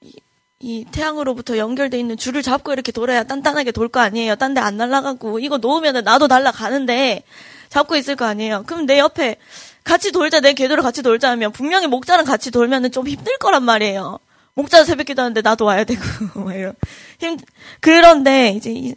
이, 0.00 0.12
이 0.58 0.84
태양으로부터 0.90 1.58
연결돼 1.58 1.98
있는 1.98 2.16
줄을 2.16 2.42
잡고 2.42 2.72
이렇게 2.72 2.90
돌아야 2.92 3.22
단단하게 3.24 3.72
돌 3.72 3.88
거 3.88 4.00
아니에요. 4.00 4.34
딴 4.36 4.54
데 4.54 4.60
안 4.60 4.76
날아가고 4.76 5.38
이거 5.38 5.58
놓으면 5.58 6.02
나도 6.04 6.26
날아가는데 6.26 7.22
잡고 7.68 7.96
있을 7.96 8.16
거 8.16 8.24
아니에요. 8.26 8.64
그럼 8.66 8.86
내 8.86 8.98
옆에 8.98 9.36
같이 9.84 10.12
돌자, 10.12 10.40
내 10.40 10.52
궤도를 10.54 10.82
같이 10.82 11.02
돌자 11.02 11.30
하면 11.30 11.52
분명히 11.52 11.86
목자랑 11.86 12.24
같이 12.24 12.50
돌면은 12.50 12.90
좀 12.92 13.06
힘들 13.08 13.36
거란 13.38 13.62
말이에요. 13.64 14.18
목자 14.54 14.84
새벽 14.84 15.06
기도 15.06 15.22
하는데 15.22 15.40
나도 15.40 15.64
와야 15.64 15.84
되고, 15.84 16.02
힘, 17.18 17.38
그런데 17.80 18.50
이제 18.50 18.94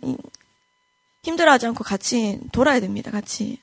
힘들어하지 1.23 1.67
않고 1.67 1.83
같이 1.83 2.39
돌아야 2.51 2.79
됩니다. 2.79 3.09
같이. 3.09 3.57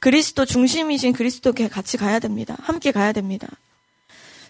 그리스도 0.00 0.44
중심이신 0.44 1.12
그리스도께 1.12 1.68
같이 1.68 1.96
가야 1.96 2.18
됩니다. 2.18 2.56
함께 2.60 2.92
가야 2.92 3.12
됩니다. 3.12 3.48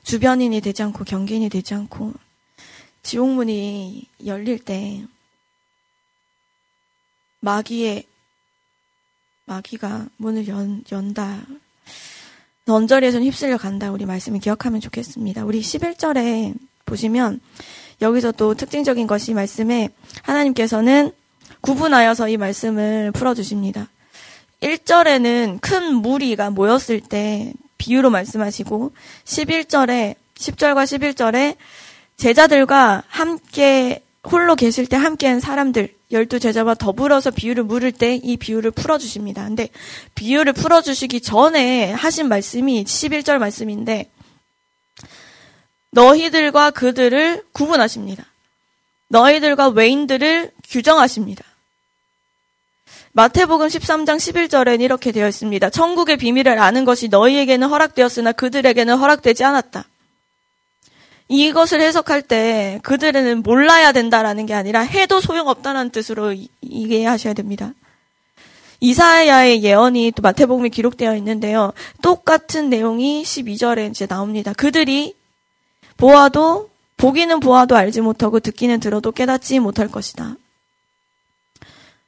주변인이 0.03 0.61
되지 0.61 0.83
않고 0.83 1.05
경계인이 1.05 1.49
되지 1.49 1.75
않고 1.75 2.15
지옥문이 3.03 4.07
열릴 4.27 4.59
때 4.59 5.05
마귀의 7.41 8.05
마귀가 9.45 10.07
문을 10.17 10.49
연, 10.49 10.85
연다. 10.93 11.43
언저리에서는 12.67 13.27
휩쓸려 13.27 13.57
간다. 13.57 13.91
우리 13.91 14.05
말씀을 14.05 14.41
기억하면 14.41 14.81
좋겠습니다. 14.81 15.45
우리 15.45 15.61
11절에 15.61 16.55
보시면 16.85 17.41
여기서 18.03 18.33
또 18.33 18.55
특징적인 18.55 19.07
것이 19.07 19.35
말씀에 19.35 19.89
하나님께서는 20.23 21.13
구분하여서 21.61 22.29
이 22.29 22.37
말씀을 22.37 23.13
풀어주십니다. 23.13 23.89
1절에는 24.61 25.61
큰 25.61 25.95
무리가 25.95 26.51
모였을 26.51 27.01
때 27.01 27.53
비유로 27.79 28.11
말씀하시고 28.11 28.93
11절에 29.25 30.17
10절과 30.35 30.85
11절에 30.85 31.57
제자들과 32.17 33.05
함께 33.09 34.03
홀로 34.25 34.57
계실 34.57 34.87
때 34.87 34.97
함께한 34.97 35.41
사람들 35.41 35.95
열두 36.11 36.41
제자와 36.41 36.75
더불어서 36.75 37.31
비유를 37.31 37.65
물을 37.65 37.93
때 37.93 38.19
이 38.23 38.37
비유를 38.37 38.73
풀어주십니다. 38.73 39.45
근데 39.45 39.69
비유를 40.15 40.55
풀어주시기 40.55 41.21
전에 41.21 41.93
하신 41.93 42.29
말씀이 42.29 42.85
11절 42.85 43.39
말씀인데 43.39 44.11
너희들과 45.91 46.71
그들을 46.71 47.45
구분하십니다. 47.53 48.25
너희들과 49.09 49.69
외인들을 49.69 50.51
규정하십니다. 50.69 51.45
마태복음 53.13 53.67
13장 53.67 54.17
11절엔 54.17 54.81
이렇게 54.81 55.13
되어 55.13 55.29
있습니다. 55.29 55.71
천국의 55.71 56.17
비밀을 56.17 56.59
아는 56.59 56.85
것이 56.85 57.09
너희에게는 57.09 57.69
허락되었으나 57.69 58.33
그들에게는 58.33 58.97
허락되지 58.97 59.45
않았다. 59.45 59.85
이것을 61.29 61.81
해석할 61.81 62.23
때 62.23 62.81
그들은 62.83 63.43
몰라야 63.43 63.93
된다라는 63.93 64.47
게 64.47 64.55
아니라 64.55 64.81
해도 64.81 65.21
소용없다는 65.21 65.91
뜻으로 65.91 66.35
이해하셔야 66.63 67.35
됩니다. 67.35 67.73
이사야의 68.81 69.63
예언이 69.63 70.13
또 70.15 70.23
마태복음에 70.23 70.69
기록되어 70.69 71.17
있는데요. 71.17 71.73
똑같은 72.01 72.71
내용이 72.71 73.25
12절에 73.25 73.91
이제 73.91 74.07
나옵니다. 74.07 74.53
그들이 74.53 75.15
보아도 75.97 76.71
보기는 76.97 77.41
보아도 77.41 77.77
알지 77.77 78.01
못하고 78.01 78.41
듣기는 78.41 78.81
들어도 78.81 79.13
깨닫지 79.13 79.59
못할 79.59 79.89
것이다. 79.89 80.37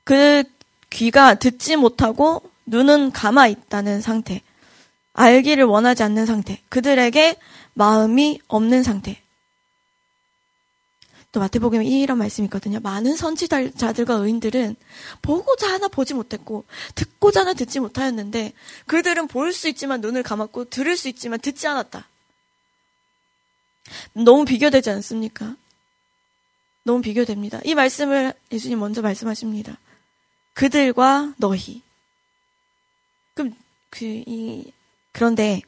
그 0.05 0.45
귀가 0.91 1.35
듣지 1.35 1.77
못하고 1.77 2.43
눈은 2.67 3.13
감아 3.13 3.47
있다는 3.49 4.01
상태. 4.01 4.43
알기를 5.13 5.65
원하지 5.65 6.03
않는 6.03 6.27
상태. 6.27 6.61
그들에게 6.69 7.37
마음이 7.75 8.41
없는 8.49 8.83
상태. 8.83 9.21
또 11.33 11.39
마태복음에 11.39 11.87
이런 11.87 12.19
말씀이 12.19 12.47
있거든요. 12.47 12.81
많은 12.81 13.17
선지자들과 13.17 14.15
의인들은 14.15 14.75
보고자 15.23 15.73
하나 15.73 15.87
보지 15.87 16.15
못했고 16.15 16.65
듣고자 16.97 17.41
하나 17.41 17.55
듣지 17.55 17.79
못하였는데 17.79 18.53
그들은 18.87 19.29
볼 19.29 19.53
수 19.53 19.69
있지만 19.69 20.01
눈을 20.01 20.25
감았고 20.25 20.71
들을 20.71 20.97
수 20.97 21.09
있지만 21.09 21.39
듣지 21.39 21.69
않았다. 21.69 22.09
너무 24.13 24.45
비교되지 24.45 24.91
않습니까? 24.91 25.55
너무 26.83 27.01
비교됩니다. 27.01 27.61
이 27.65 27.75
말씀을 27.75 28.35
예수님 28.51 28.81
먼저 28.81 29.01
말씀하십니다. 29.03 29.79
그들과 30.61 31.33
너희. 31.39 31.81
그럼 33.33 33.55
그 33.89 34.05
이 34.05 34.71
그런데 35.13 35.63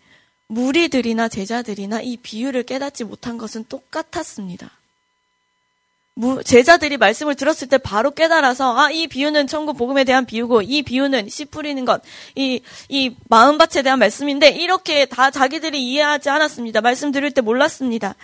무리들이나 0.48 1.28
제자들이나 1.28 2.02
이 2.02 2.18
비유를 2.18 2.64
깨닫지 2.64 3.04
못한 3.04 3.38
것은 3.38 3.64
똑같았습니다. 3.70 4.70
제자들이 6.44 6.98
말씀을 6.98 7.36
들었을 7.36 7.68
때 7.68 7.78
바로 7.78 8.10
깨달아서 8.10 8.76
아 8.78 8.90
이 8.90 9.06
비유는 9.06 9.46
천국 9.46 9.78
복음에 9.78 10.04
대한 10.04 10.26
비유고 10.26 10.60
이 10.60 10.82
비유는 10.82 11.30
씨 11.30 11.46
뿌리는 11.46 11.82
것 11.86 12.02
이 12.36 12.60
이 12.90 13.16
마음밭에 13.30 13.80
대한 13.80 13.98
말씀인데 13.98 14.50
이렇게 14.50 15.06
다 15.06 15.30
자기들이 15.30 15.82
이해하지 15.82 16.28
않았습니다. 16.28 16.82
말씀 16.82 17.12
들을 17.12 17.30
때 17.30 17.40
몰랐습니다. 17.40 18.14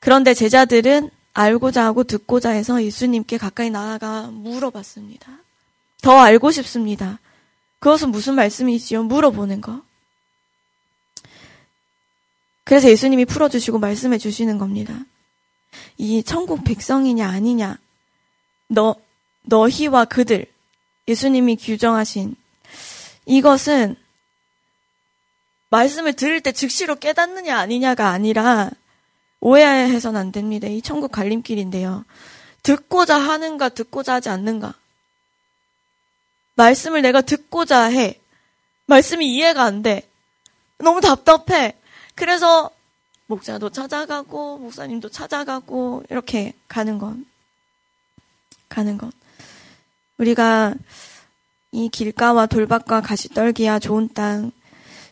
그런데 0.00 0.34
제자들은 0.34 1.08
알고자 1.32 1.82
하고 1.82 2.04
듣고자 2.04 2.50
해서 2.50 2.82
예수님께 2.84 3.38
가까이 3.38 3.70
나아가 3.70 4.28
물어봤습니다. 4.30 5.45
더 6.06 6.20
알고 6.20 6.52
싶습니다. 6.52 7.18
그것은 7.80 8.10
무슨 8.10 8.36
말씀이지요? 8.36 9.02
물어보는 9.02 9.60
거. 9.60 9.82
그래서 12.62 12.88
예수님이 12.88 13.24
풀어주시고 13.24 13.80
말씀해 13.80 14.16
주시는 14.18 14.56
겁니다. 14.56 15.00
이 15.98 16.22
천국 16.22 16.62
백성이냐 16.62 17.28
아니냐, 17.28 17.78
너, 18.68 18.94
너희와 19.42 20.04
그들, 20.04 20.46
예수님이 21.08 21.56
규정하신 21.56 22.36
이것은 23.24 23.96
말씀을 25.70 26.12
들을 26.12 26.40
때 26.40 26.52
즉시로 26.52 26.94
깨닫느냐 26.94 27.58
아니냐가 27.58 28.10
아니라 28.10 28.70
오해해서는 29.40 30.20
안 30.20 30.30
됩니다. 30.30 30.68
이 30.68 30.82
천국 30.82 31.10
갈림길인데요. 31.10 32.04
듣고자 32.62 33.18
하는가 33.18 33.70
듣고자 33.70 34.14
하지 34.14 34.28
않는가. 34.28 34.76
말씀을 36.56 37.02
내가 37.02 37.20
듣고자 37.20 37.84
해. 37.84 38.20
말씀이 38.86 39.26
이해가 39.34 39.62
안 39.62 39.82
돼. 39.82 40.08
너무 40.78 41.00
답답해. 41.00 41.76
그래서 42.14 42.70
목자도 43.26 43.70
찾아가고 43.70 44.58
목사님도 44.58 45.10
찾아가고 45.10 46.04
이렇게 46.10 46.54
가는 46.68 46.98
것. 46.98 47.16
가는 48.68 48.98
것. 48.98 49.12
우리가 50.18 50.74
이 51.72 51.88
길가와 51.88 52.46
돌밭과 52.46 53.02
가시떨기야 53.02 53.78
좋은 53.78 54.08
땅, 54.14 54.50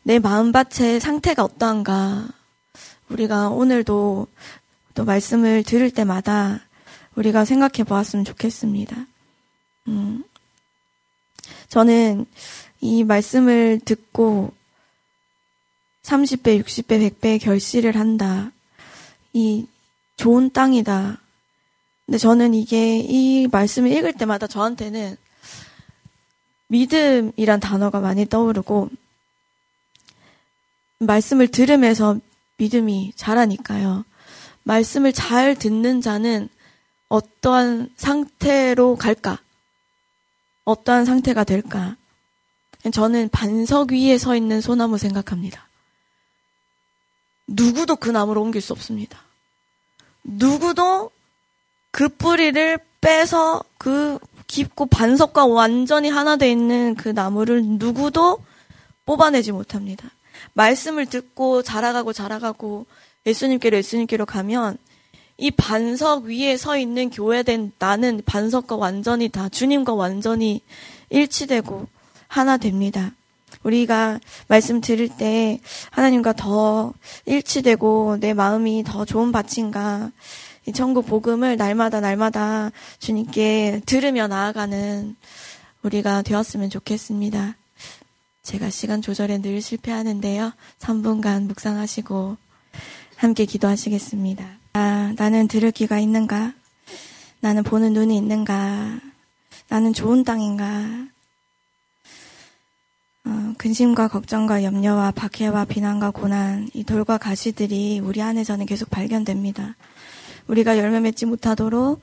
내 0.02 0.18
마음밭의 0.18 1.00
상태가 1.00 1.44
어떠한가. 1.44 2.28
우리가 3.10 3.50
오늘도 3.50 4.26
또 4.94 5.04
말씀을 5.04 5.62
들을 5.62 5.90
때마다 5.90 6.60
우리가 7.16 7.44
생각해 7.44 7.84
보았으면 7.84 8.24
좋겠습니다. 8.24 9.06
음, 9.88 10.24
저는 11.74 12.26
이 12.80 13.02
말씀을 13.02 13.80
듣고 13.84 14.52
30배, 16.04 16.62
60배, 16.62 17.10
100배 17.10 17.42
결실을 17.42 17.96
한다. 17.96 18.52
이 19.32 19.66
좋은 20.16 20.52
땅이다. 20.52 21.20
근데 22.06 22.18
저는 22.18 22.54
이게 22.54 23.00
이 23.00 23.48
말씀을 23.50 23.90
읽을 23.90 24.12
때마다 24.12 24.46
저한테는 24.46 25.16
믿음이란 26.68 27.58
단어가 27.58 27.98
많이 27.98 28.24
떠오르고 28.24 28.90
말씀을 31.00 31.48
들으면서 31.48 32.20
믿음이 32.56 33.14
자라니까요. 33.16 34.04
말씀을 34.62 35.12
잘 35.12 35.56
듣는 35.56 36.00
자는 36.00 36.48
어떠한 37.08 37.90
상태로 37.96 38.94
갈까? 38.94 39.40
어떠한 40.64 41.04
상태가 41.04 41.44
될까? 41.44 41.96
저는 42.92 43.30
반석 43.30 43.92
위에 43.92 44.18
서 44.18 44.36
있는 44.36 44.60
소나무 44.60 44.98
생각합니다. 44.98 45.68
누구도 47.46 47.96
그 47.96 48.10
나무를 48.10 48.40
옮길 48.40 48.60
수 48.60 48.72
없습니다. 48.72 49.20
누구도 50.22 51.10
그 51.90 52.08
뿌리를 52.08 52.78
빼서 53.00 53.62
그 53.78 54.18
깊고 54.46 54.86
반석과 54.86 55.46
완전히 55.46 56.08
하나 56.08 56.36
돼 56.36 56.50
있는 56.50 56.94
그 56.94 57.08
나무를 57.08 57.62
누구도 57.64 58.38
뽑아내지 59.06 59.52
못합니다. 59.52 60.10
말씀을 60.54 61.06
듣고 61.06 61.62
자라가고 61.62 62.12
자라가고 62.12 62.86
예수님께로 63.26 63.76
예수님께로 63.78 64.26
가면 64.26 64.78
이 65.36 65.50
반석 65.50 66.24
위에 66.24 66.56
서 66.56 66.76
있는 66.76 67.10
교회된 67.10 67.72
나는 67.78 68.22
반석과 68.24 68.76
완전히 68.76 69.28
다 69.28 69.48
주님과 69.48 69.94
완전히 69.94 70.60
일치되고 71.10 71.86
하나 72.28 72.56
됩니다. 72.56 73.12
우리가 73.62 74.20
말씀 74.48 74.80
들을 74.80 75.08
때 75.08 75.58
하나님과 75.90 76.34
더 76.34 76.92
일치되고 77.26 78.18
내 78.20 78.34
마음이 78.34 78.84
더 78.84 79.04
좋은 79.04 79.32
밭인가 79.32 80.10
이 80.66 80.72
천국 80.72 81.06
복음을 81.06 81.56
날마다 81.56 82.00
날마다 82.00 82.70
주님께 82.98 83.82
들으며 83.86 84.28
나아가는 84.28 85.16
우리가 85.82 86.22
되었으면 86.22 86.70
좋겠습니다. 86.70 87.56
제가 88.42 88.70
시간 88.70 89.02
조절에 89.02 89.38
늘 89.40 89.60
실패하는데요. 89.60 90.52
3분간 90.78 91.46
묵상하시고 91.46 92.36
함께 93.16 93.44
기도하시겠습니다. 93.44 94.63
아, 94.76 95.12
나는 95.16 95.46
들을 95.46 95.70
귀가 95.70 96.00
있는가? 96.00 96.52
나는 97.38 97.62
보는 97.62 97.92
눈이 97.92 98.16
있는가? 98.16 98.98
나는 99.68 99.92
좋은 99.92 100.24
땅인가? 100.24 101.06
근심과 103.56 104.08
걱정과 104.08 104.64
염려와 104.64 105.12
박해와 105.12 105.64
비난과 105.66 106.10
고난, 106.10 106.68
이 106.74 106.82
돌과 106.82 107.18
가시들이 107.18 108.00
우리 108.00 108.20
안에서는 108.20 108.66
계속 108.66 108.90
발견됩니다. 108.90 109.76
우리가 110.48 110.76
열매 110.76 110.98
맺지 110.98 111.26
못하도록 111.26 112.02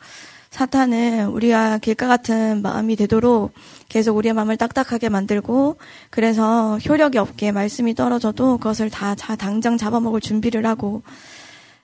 사탄은 0.49 1.27
우리가 1.27 1.77
길가 1.77 2.07
같은 2.07 2.61
마음이 2.61 2.95
되도록 2.95 3.53
계속 3.89 4.15
우리의 4.15 4.33
마음을 4.33 4.55
딱딱하게 4.55 5.09
만들고 5.09 5.77
그래서 6.09 6.77
효력이 6.77 7.17
없게 7.17 7.51
말씀이 7.51 7.95
떨어져도 7.95 8.57
그것을 8.57 8.89
다, 8.89 9.13
다 9.13 9.35
당장 9.35 9.77
잡아먹을 9.77 10.21
준비를 10.21 10.65
하고 10.65 11.03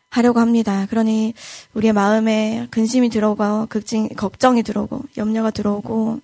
하려고 0.09 0.39
합니다. 0.39 0.87
그러니 0.89 1.33
우리의 1.73 1.93
마음에 1.93 2.67
근심이 2.71 3.09
들어오고 3.09 3.67
걱정, 3.67 4.07
걱정이 4.09 4.63
들어오고 4.63 5.03
염려가 5.17 5.51
들어오고 5.51 6.21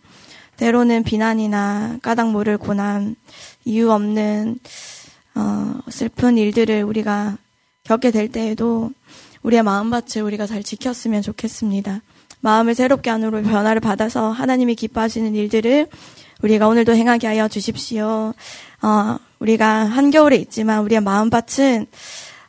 때로는 0.58 1.04
비난이나 1.04 2.00
까닭 2.02 2.32
모를 2.32 2.58
고난, 2.58 3.16
이유 3.66 3.92
없는 3.92 4.60
어, 5.36 5.74
슬픈 5.90 6.38
일들을 6.38 6.84
우리가 6.84 7.38
겪게 7.84 8.12
될 8.12 8.30
때에도 8.30 8.92
우리의 9.42 9.64
마음밭을 9.64 10.22
우리가 10.22 10.46
잘 10.46 10.64
지켰으면 10.64 11.22
좋겠습니다. 11.22 12.02
마음을 12.40 12.76
새롭게 12.76 13.10
안으로 13.10 13.42
변화를 13.42 13.82
받아서 13.82 14.30
하나님이 14.30 14.76
기뻐하시는 14.76 15.34
일들을 15.34 15.88
우리가 16.44 16.68
오늘도 16.68 16.94
행하게 16.94 17.28
하여 17.28 17.48
주십시오. 17.48 18.34
어, 18.82 19.18
우리가 19.40 19.86
한겨울에 19.86 20.36
있지만 20.38 20.84
우리의 20.84 21.02
마음밭은 21.02 21.88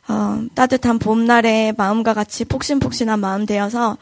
어, 0.07 0.41
따뜻한 0.53 0.99
봄날의 0.99 1.73
마음과 1.77 2.13
같이 2.13 2.45
폭신폭신한 2.45 3.19
마음 3.19 3.45
되어서 3.45 3.97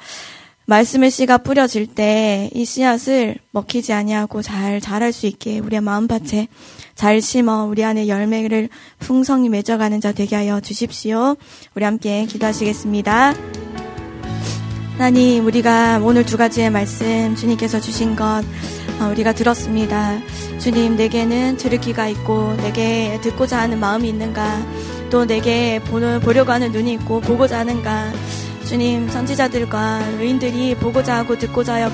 말씀의 0.66 1.12
씨가 1.12 1.40
뿌려질 1.40 1.88
때 1.88 2.50
이 2.54 2.66
씨앗을 2.66 3.36
먹히지 3.52 3.94
아니하고 3.94 4.42
잘 4.42 4.80
자랄 4.80 5.12
수 5.12 5.28
있게 5.28 5.60
우리의 5.60 5.82
마음밭에 5.82 6.48
잘 6.96 7.22
심어 7.22 7.66
우리 7.66 7.84
안에 7.84 8.08
열매를 8.08 8.70
풍성히 9.00 9.50
맺어가는 9.50 10.02
자 10.02 10.12
되게 10.12 10.36
하여 10.36 10.60
주십시오. 10.60 11.36
우리 11.76 11.84
함께 11.84 12.26
기도하시겠습니다. 12.26 13.34
하나님, 14.94 15.46
우리가 15.46 16.00
오늘 16.04 16.24
두 16.26 16.38
가지의 16.38 16.70
말씀 16.70 17.36
주님께서 17.36 17.80
주신 17.80 18.16
것 18.16 18.44
어, 19.02 19.10
우리가 19.12 19.34
들었습니다. 19.34 20.20
주님, 20.60 20.96
내게는 20.96 21.58
들을 21.58 21.80
귀가 21.82 22.08
있고 22.08 22.56
내게 22.58 23.20
듣고자 23.22 23.60
하는 23.60 23.80
마음이 23.80 24.08
있는가? 24.08 24.62
또 25.14 25.26
내게 25.26 25.80
보는, 25.92 26.22
보려고 26.22 26.52
하는 26.52 26.72
눈이 26.72 26.94
있고 26.94 27.22
보고자 27.22 27.60
하는가? 27.60 28.12
주님 28.74 29.08
선지자들과 29.08 30.00
의인들이 30.20 30.74
보고자 30.74 31.18
하고 31.18 31.38
듣고자 31.38 31.92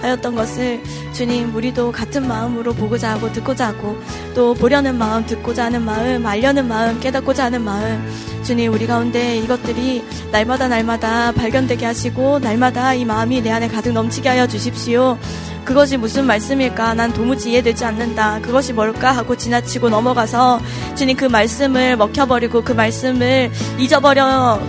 하였던 0.00 0.36
것을 0.36 0.80
주님 1.12 1.52
우리도 1.52 1.90
같은 1.90 2.28
마음으로 2.28 2.72
보고자 2.72 3.10
하고 3.10 3.32
듣고자 3.32 3.66
하고 3.66 4.00
또 4.32 4.54
보려는 4.54 4.96
마음 4.96 5.26
듣고자 5.26 5.64
하는 5.64 5.84
마음 5.84 6.24
알려는 6.24 6.68
마음 6.68 7.00
깨닫고자 7.00 7.46
하는 7.46 7.64
마음 7.64 8.08
주님 8.44 8.72
우리 8.72 8.86
가운데 8.86 9.38
이것들이 9.38 10.04
날마다 10.30 10.68
날마다 10.68 11.32
발견되게 11.32 11.84
하시고 11.84 12.38
날마다 12.38 12.94
이 12.94 13.04
마음이 13.04 13.42
내 13.42 13.50
안에 13.50 13.66
가득 13.66 13.90
넘치게 13.90 14.28
하여 14.28 14.46
주십시오. 14.46 15.18
그것이 15.64 15.96
무슨 15.96 16.26
말씀일까? 16.26 16.94
난 16.94 17.12
도무지 17.12 17.50
이해되지 17.50 17.84
않는다. 17.84 18.40
그것이 18.40 18.72
뭘까? 18.72 19.10
하고 19.10 19.36
지나치고 19.36 19.88
넘어가서 19.88 20.60
주님 20.94 21.16
그 21.16 21.24
말씀을 21.24 21.96
먹혀버리고 21.96 22.62
그 22.62 22.70
말씀을 22.70 23.50
잊어버려 23.80 24.60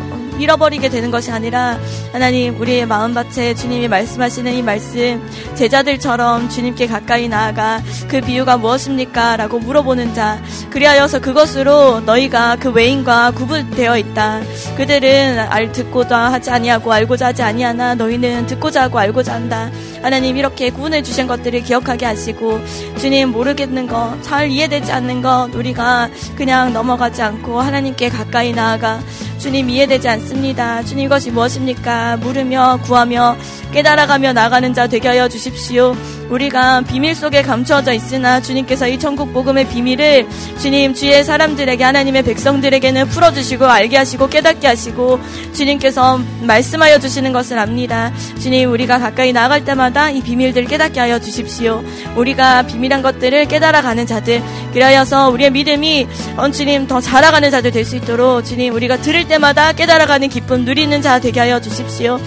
잃어버리게 0.41 0.89
되는 0.89 1.11
것이 1.11 1.31
아니라 1.31 1.77
하나님 2.11 2.59
우리의 2.59 2.85
마음밭에 2.85 3.53
주님이 3.53 3.87
말씀하시는 3.87 4.53
이 4.53 4.61
말씀 4.61 5.21
제자들처럼 5.55 6.49
주님께 6.49 6.87
가까이 6.87 7.27
나아가 7.27 7.81
그 8.07 8.21
비유가 8.21 8.57
무엇입니까? 8.57 9.37
라고 9.37 9.59
물어보는 9.59 10.13
자 10.13 10.41
그리하여서 10.69 11.19
그것으로 11.19 12.01
너희가 12.01 12.57
그 12.59 12.71
외인과 12.71 13.31
구분되어 13.31 13.97
있다. 13.97 14.41
그들은 14.77 15.39
알 15.39 15.71
듣고자 15.71 16.17
하지 16.17 16.49
아니하고 16.49 16.91
알고자 16.91 17.27
하지 17.27 17.43
아니하나 17.43 17.95
너희는 17.95 18.47
듣고자 18.47 18.83
하고 18.83 18.99
알고자 18.99 19.33
한다. 19.33 19.69
하나님 20.01 20.35
이렇게 20.37 20.71
구분해 20.71 21.03
주신 21.03 21.27
것들을 21.27 21.61
기억하게 21.61 22.05
하시고 22.07 22.59
주님 22.97 23.29
모르겠는 23.29 23.87
것잘 23.87 24.49
이해되지 24.49 24.91
않는 24.91 25.21
것 25.21 25.49
우리가 25.53 26.09
그냥 26.35 26.73
넘어가지 26.73 27.21
않고 27.21 27.61
하나님께 27.61 28.09
가까이 28.09 28.51
나아가 28.51 28.99
주님 29.41 29.69
이해되지 29.69 30.07
않습니다. 30.07 30.83
주님 30.83 31.05
이것이 31.05 31.31
무엇입니까? 31.31 32.17
물으며 32.17 32.79
구하며 32.83 33.37
깨달아가며 33.73 34.33
나가는 34.33 34.73
자 34.73 34.85
되게 34.87 35.07
하여 35.07 35.27
주십시오. 35.27 35.95
우리가 36.29 36.81
비밀 36.81 37.15
속에 37.15 37.41
감추어져 37.41 37.93
있으나 37.93 38.41
주님께서 38.41 38.87
이 38.87 38.99
천국 38.99 39.33
복음의 39.33 39.67
비밀을 39.69 40.27
주님 40.61 40.93
주의 40.93 41.23
사람들에게 41.23 41.83
하나님의 41.83 42.23
백성들에게는 42.23 43.07
풀어주시고 43.09 43.65
알게 43.65 43.97
하시고 43.97 44.29
깨닫게 44.29 44.67
하시고 44.67 45.19
주님께서 45.53 46.19
말씀하여 46.41 46.99
주시는 46.99 47.33
것을 47.33 47.57
압니다. 47.59 48.13
주님 48.39 48.71
우리가 48.71 48.99
가까이 48.99 49.33
나갈 49.33 49.65
때마다 49.65 50.09
이 50.09 50.21
비밀들 50.21 50.65
깨닫게 50.65 50.99
하여 50.99 51.19
주십시오. 51.19 51.83
우리가 52.15 52.63
비밀한 52.63 53.01
것들을 53.01 53.47
깨달아가는 53.47 54.05
자들 54.05 54.41
그리하여서 54.71 55.29
우리의 55.31 55.51
믿음이 55.51 56.07
어, 56.37 56.49
주님 56.51 56.87
더 56.87 57.01
자라가는 57.01 57.51
자들 57.51 57.71
될 57.71 57.81
수 57.81 57.95
있도록 57.95 58.45
주님 58.45 58.75
우리가 58.75 58.97
들을 58.97 59.27
때마다 59.31 59.71
깨달아가는 59.71 60.27
기쁨 60.27 60.65
누리는 60.65 61.01
자 61.01 61.19
되게 61.19 61.39
하여 61.39 61.61
주십시오. 61.61 62.19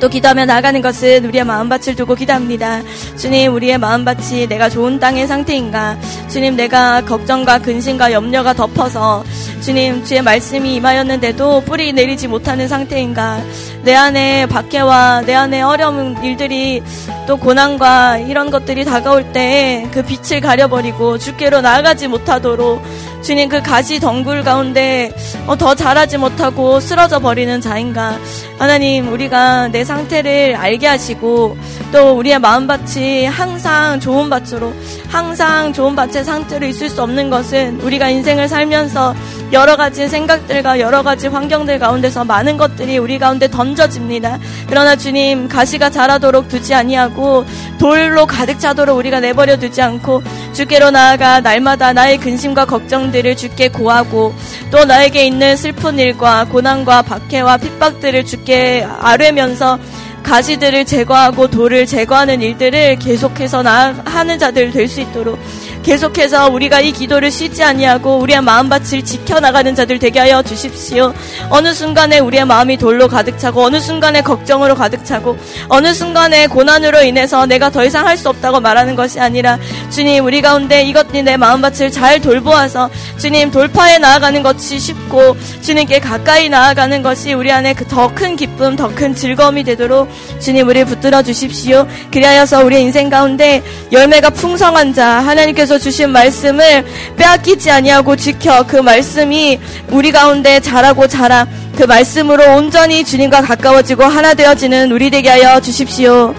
또 0.00 0.08
기도하며 0.08 0.46
나가는 0.46 0.80
것은 0.80 1.24
우리의 1.26 1.44
마음밭을 1.44 1.94
두고 1.96 2.14
기도합니다. 2.14 2.82
주님, 3.16 3.54
우리의 3.54 3.78
마음밭이 3.78 4.48
내가 4.48 4.68
좋은 4.68 4.98
땅의 4.98 5.26
상태인가? 5.26 5.98
주님, 6.28 6.56
내가 6.56 7.02
걱정과 7.02 7.58
근심과 7.58 8.12
염려가 8.12 8.54
덮어서 8.54 9.22
주님, 9.60 10.04
주의 10.04 10.20
말씀이 10.20 10.74
임하였는데도 10.74 11.60
뿌리 11.62 11.92
내리지 11.92 12.26
못하는 12.26 12.68
상태인가? 12.68 13.42
내 13.82 13.94
안에 13.94 14.46
박해와 14.46 15.22
내 15.26 15.34
안에 15.34 15.62
어려운 15.62 16.16
일들이 16.24 16.82
또 17.26 17.36
고난과 17.36 18.18
이런 18.18 18.50
것들이 18.50 18.84
다가올 18.84 19.32
때 19.32 19.74
그 19.92 20.02
빛을 20.02 20.40
가려버리고 20.40 21.18
주께로 21.18 21.60
나아가지 21.60 22.08
못하도록 22.08 22.82
주님 23.24 23.48
그 23.48 23.62
가시 23.62 23.98
덩굴 23.98 24.42
가운데 24.42 25.10
어, 25.46 25.56
더 25.56 25.74
자라지 25.74 26.18
못하고 26.18 26.78
쓰러져 26.78 27.20
버리는 27.20 27.58
자인가 27.58 28.18
하나님 28.58 29.10
우리가 29.10 29.68
내 29.68 29.82
상태를 29.82 30.54
알게 30.56 30.86
하시고 30.86 31.56
또 31.90 32.12
우리의 32.18 32.38
마음밭이 32.38 33.24
항상 33.24 33.98
좋은 33.98 34.28
밭으로 34.28 34.74
항상 35.08 35.72
좋은 35.72 35.96
밭의 35.96 36.24
상태로 36.24 36.66
있을 36.66 36.90
수 36.90 37.02
없는 37.02 37.30
것은 37.30 37.80
우리가 37.80 38.10
인생을 38.10 38.46
살면서 38.46 39.14
여러 39.52 39.76
가지 39.76 40.08
생각들과 40.08 40.80
여러 40.80 41.02
가지 41.02 41.28
환경들 41.28 41.78
가운데서 41.78 42.24
많은 42.24 42.56
것들이 42.56 42.98
우리 42.98 43.18
가운데 43.18 43.48
던져집니다. 43.48 44.38
그러나 44.68 44.96
주님 44.96 45.48
가시가 45.48 45.90
자라도록 45.90 46.48
두지 46.48 46.74
아니하고 46.74 47.44
돌로 47.78 48.26
가득 48.26 48.58
차도록 48.58 48.98
우리가 48.98 49.20
내버려 49.20 49.56
두지 49.56 49.80
않고 49.80 50.22
주께로 50.54 50.90
나아가 50.92 51.40
날마다 51.40 51.92
나의 51.92 52.18
근심과 52.18 52.64
걱정들을 52.64 53.36
주께 53.36 53.68
고하고 53.68 54.32
또 54.70 54.84
나에게 54.84 55.26
있는 55.26 55.56
슬픈 55.56 55.98
일과 55.98 56.44
고난과 56.44 57.02
박해와 57.02 57.56
핍박들을 57.58 58.24
주께 58.24 58.86
아뢰면서 59.00 59.78
가시들을 60.22 60.86
제거하고 60.86 61.48
돌을 61.48 61.86
제거하는 61.86 62.40
일들을 62.40 62.96
계속해서 62.98 63.62
나 63.62 63.94
하는 64.06 64.38
자들 64.38 64.70
될 64.70 64.88
수 64.88 65.00
있도록 65.00 65.38
계속해서 65.84 66.48
우리가 66.48 66.80
이 66.80 66.92
기도를 66.92 67.30
쉬지 67.30 67.62
아니하고 67.62 68.16
우리의 68.18 68.40
마음밭을 68.40 69.04
지켜나가는 69.04 69.74
자들 69.74 69.98
되게 69.98 70.18
하여 70.18 70.42
주십시오. 70.42 71.12
어느 71.50 71.74
순간에 71.74 72.18
우리의 72.20 72.46
마음이 72.46 72.78
돌로 72.78 73.06
가득 73.06 73.38
차고 73.38 73.62
어느 73.62 73.78
순간에 73.78 74.22
걱정으로 74.22 74.74
가득 74.74 75.04
차고 75.04 75.36
어느 75.68 75.92
순간에 75.92 76.46
고난으로 76.46 77.02
인해서 77.02 77.44
내가 77.46 77.70
더 77.70 77.84
이상 77.84 78.06
할 78.06 78.14
수 78.14 78.28
없다고 78.28 78.60
말하는 78.60 78.94
것이 78.94 79.18
아니라 79.18 79.58
주님 79.90 80.24
우리 80.24 80.40
가운데 80.40 80.82
이것이 80.84 81.22
내 81.22 81.36
마음밭을 81.36 81.90
잘 81.90 82.20
돌보아서 82.20 82.88
주님 83.18 83.50
돌파해 83.50 83.98
나아가는 83.98 84.40
것이 84.42 84.78
쉽고 84.78 85.36
주님께 85.60 85.98
가까이 85.98 86.48
나아가는 86.48 87.02
것이 87.02 87.32
우리 87.34 87.50
안에 87.50 87.74
그 87.74 87.84
더 87.86 88.08
큰 88.14 88.36
기쁨 88.36 88.76
더 88.76 88.88
큰 88.94 89.14
즐거움이 89.14 89.64
되도록 89.64 90.08
주님 90.40 90.68
우리 90.68 90.84
붙들어 90.84 91.22
주십시오. 91.22 91.86
그리하여서 92.12 92.64
우리 92.64 92.80
인생 92.80 93.10
가운데 93.10 93.62
열매가 93.92 94.30
풍성한 94.30 94.94
자 94.94 95.06
하나 95.20 95.44
님께서 95.74 95.78
주신 95.78 96.10
말씀을 96.10 96.84
빼앗기지 97.16 97.70
아니하고 97.70 98.16
지켜 98.16 98.64
그 98.66 98.76
말씀이 98.76 99.58
우리 99.90 100.12
가운데 100.12 100.60
자라고 100.60 101.06
자라 101.06 101.46
그 101.76 101.84
말씀으로 101.84 102.56
온전히 102.56 103.04
주님과 103.04 103.42
가까워지고 103.42 104.04
하나 104.04 104.34
되어지는 104.34 104.92
우리 104.92 105.10
되게 105.10 105.28
하여 105.28 105.60
주십시오. 105.60 106.34